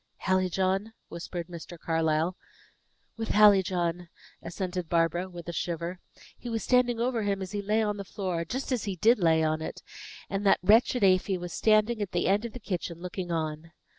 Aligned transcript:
"Hallijohn?" 0.23 0.93
whispered 1.09 1.47
Mr. 1.47 1.77
Carlyle. 1.77 2.35
"With 3.17 3.29
Hallijohn," 3.29 4.09
assented 4.41 4.89
Barbara, 4.89 5.29
with 5.29 5.47
a 5.47 5.53
shiver. 5.53 5.99
"He 6.35 6.49
was 6.49 6.63
standing 6.63 6.99
over 6.99 7.21
him 7.21 7.39
as 7.39 7.51
he 7.51 7.61
lay 7.61 7.83
on 7.83 7.97
the 7.97 8.03
floor; 8.03 8.43
just 8.43 8.71
as 8.71 8.85
he 8.85 8.95
did 8.95 9.19
lay 9.19 9.43
on 9.43 9.61
it. 9.61 9.83
And 10.27 10.43
that 10.43 10.57
wretched 10.63 11.03
Afy 11.03 11.37
was 11.37 11.53
standing 11.53 12.01
at 12.01 12.13
the 12.13 12.25
end 12.25 12.45
of 12.45 12.53
the 12.53 12.59
kitchen, 12.59 12.99
looking 12.99 13.31
on." 13.31 13.73